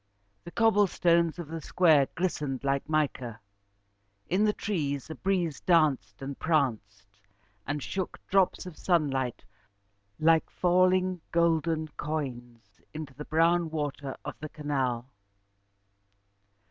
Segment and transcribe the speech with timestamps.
[0.45, 3.39] The cobble stones of the square glistened like mica.
[4.29, 7.19] In the trees, a breeze danced and pranced,
[7.67, 9.43] and shook drops of sunlight
[10.19, 15.05] like falling golden coins into the brown water of the canal.